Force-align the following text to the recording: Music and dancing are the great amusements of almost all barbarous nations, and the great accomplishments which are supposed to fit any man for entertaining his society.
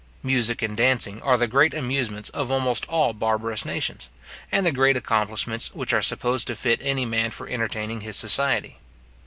Music 0.23 0.63
and 0.63 0.75
dancing 0.75 1.21
are 1.21 1.37
the 1.37 1.45
great 1.45 1.75
amusements 1.75 2.29
of 2.29 2.51
almost 2.51 2.87
all 2.89 3.13
barbarous 3.13 3.65
nations, 3.65 4.09
and 4.51 4.65
the 4.65 4.71
great 4.71 4.97
accomplishments 4.97 5.71
which 5.75 5.93
are 5.93 6.01
supposed 6.01 6.47
to 6.47 6.55
fit 6.55 6.79
any 6.81 7.05
man 7.05 7.29
for 7.29 7.47
entertaining 7.47 8.01
his 8.01 8.15
society. 8.15 8.79